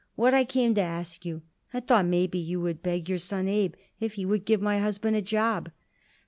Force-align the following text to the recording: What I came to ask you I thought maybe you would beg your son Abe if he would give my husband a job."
What 0.15 0.33
I 0.33 0.45
came 0.45 0.73
to 0.73 0.81
ask 0.81 1.25
you 1.27 1.43
I 1.75 1.79
thought 1.79 2.07
maybe 2.07 2.39
you 2.39 2.59
would 2.59 2.81
beg 2.81 3.07
your 3.07 3.19
son 3.19 3.47
Abe 3.47 3.75
if 3.99 4.13
he 4.13 4.25
would 4.25 4.45
give 4.45 4.59
my 4.59 4.79
husband 4.79 5.15
a 5.15 5.21
job." 5.21 5.69